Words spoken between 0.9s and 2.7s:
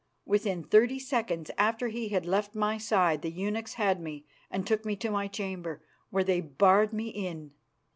seconds after he had left